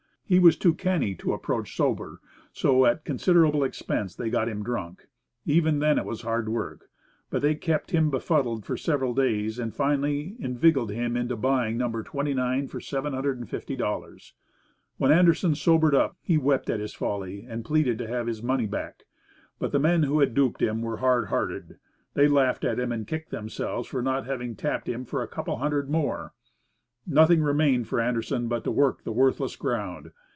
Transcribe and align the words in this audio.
He 0.33 0.39
was 0.39 0.55
too 0.55 0.73
canny 0.73 1.13
to 1.15 1.33
approach 1.33 1.75
sober, 1.75 2.21
so 2.53 2.85
at 2.85 3.03
considerable 3.03 3.65
expense 3.65 4.15
they 4.15 4.29
got 4.29 4.47
him 4.47 4.63
drunk. 4.63 5.07
Even 5.45 5.79
then 5.79 5.97
it 5.99 6.05
was 6.05 6.21
hard 6.21 6.47
work, 6.47 6.87
but 7.29 7.41
they 7.41 7.53
kept 7.53 7.91
him 7.91 8.09
befuddled 8.09 8.63
for 8.65 8.77
several 8.77 9.13
days, 9.13 9.59
and 9.59 9.75
finally, 9.75 10.37
inveigled 10.39 10.89
him 10.89 11.17
into 11.17 11.35
buying 11.35 11.75
No. 11.77 12.01
29 12.01 12.69
for 12.69 12.79
$750. 12.79 14.31
When 14.95 15.11
Anderson 15.11 15.53
sobered 15.53 15.93
up, 15.93 16.15
he 16.21 16.37
wept 16.37 16.69
at 16.69 16.79
his 16.79 16.93
folly, 16.93 17.45
and 17.45 17.65
pleaded 17.65 17.97
to 17.97 18.07
have 18.07 18.27
his 18.27 18.41
money 18.41 18.67
back. 18.67 19.03
But 19.59 19.73
the 19.73 19.79
men 19.79 20.03
who 20.03 20.21
had 20.21 20.33
duped 20.33 20.61
him 20.61 20.81
were 20.81 20.95
hard 20.99 21.27
hearted. 21.27 21.77
They 22.13 22.29
laughed 22.29 22.63
at 22.63 22.79
him, 22.79 22.93
and 22.93 23.05
kicked 23.05 23.31
themselves 23.31 23.85
for 23.89 24.01
not 24.01 24.27
having 24.27 24.55
tapped 24.55 24.87
him 24.87 25.03
for 25.03 25.21
a 25.21 25.27
couple 25.27 25.55
of 25.55 25.59
hundred 25.59 25.89
more. 25.89 26.31
Nothing 27.07 27.41
remained 27.41 27.87
for 27.87 27.99
Anderson 27.99 28.47
but 28.47 28.63
to 28.63 28.69
work 28.69 29.03
the 29.03 29.11
worthless 29.11 29.55
ground. 29.55 30.11